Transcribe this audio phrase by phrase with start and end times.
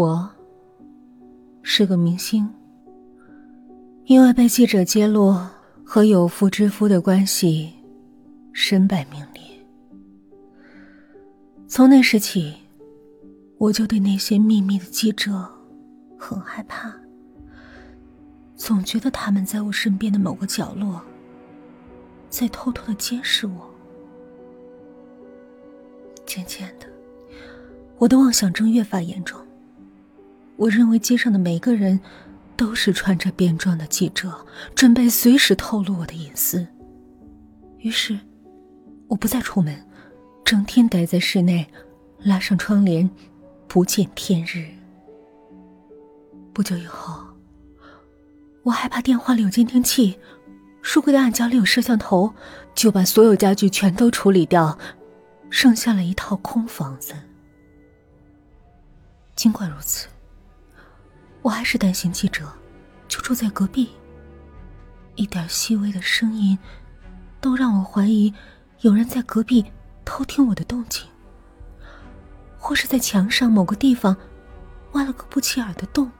[0.00, 0.26] 我
[1.60, 2.48] 是个明星，
[4.06, 5.36] 因为被记者揭露
[5.84, 7.70] 和有妇之夫的关系，
[8.50, 9.42] 身败名裂。
[11.68, 12.54] 从那时起，
[13.58, 15.46] 我就对那些秘密的记者
[16.18, 16.90] 很害怕，
[18.56, 20.98] 总觉得他们在我身边的某个角落，
[22.30, 23.70] 在偷偷的监视我。
[26.24, 26.86] 渐渐的，
[27.98, 29.38] 我的妄想症越发严重。
[30.60, 31.98] 我认为街上的每个人
[32.54, 36.66] 都是穿着便装的记者，准备随时透露我的隐私。
[37.78, 38.18] 于是，
[39.08, 39.74] 我不再出门，
[40.44, 41.66] 整天待在室内，
[42.18, 43.08] 拉上窗帘，
[43.66, 44.68] 不见天日。
[46.52, 47.24] 不久以后，
[48.62, 50.18] 我害怕电话里有监听器，
[50.82, 52.34] 书柜的暗角里有摄像头，
[52.74, 54.78] 就把所有家具全都处理掉，
[55.48, 57.14] 剩下了一套空房子。
[59.34, 60.06] 尽管如此。
[61.42, 62.46] 我还是担心记者
[63.08, 63.90] 就住在隔壁，
[65.14, 66.58] 一点细微的声音
[67.40, 68.32] 都让我怀疑
[68.80, 69.64] 有人在隔壁
[70.04, 71.08] 偷听我的动静，
[72.58, 74.14] 或是在墙上某个地方
[74.92, 76.10] 挖了个不起眼的洞。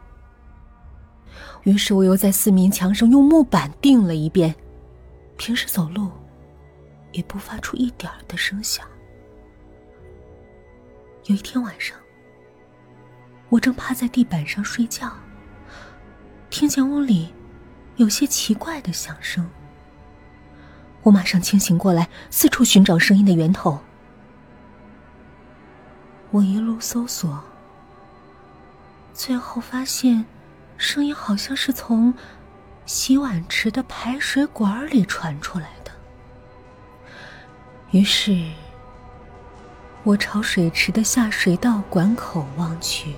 [1.64, 4.54] 于是我又在四面墙上用木板钉了一遍，
[5.36, 6.10] 平时走路
[7.12, 8.86] 也不发出一点的声响。
[11.26, 11.94] 有一天晚上。
[13.50, 15.12] 我正趴在地板上睡觉，
[16.48, 17.34] 听见屋里
[17.96, 19.50] 有些奇怪的响声。
[21.02, 23.80] 我马上清醒过来，四处寻找声音的源头。
[26.30, 27.42] 我一路搜索，
[29.12, 30.24] 最后发现
[30.76, 32.14] 声音好像是从
[32.86, 35.90] 洗碗池的排水管里传出来的。
[37.90, 38.48] 于是，
[40.04, 43.16] 我朝水池的下水道管口望去。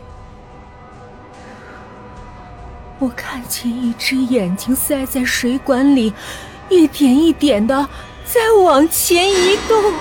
[3.03, 6.13] 我看见一只眼睛塞在水管里，
[6.69, 7.89] 一点一点的
[8.25, 9.93] 在往前移动。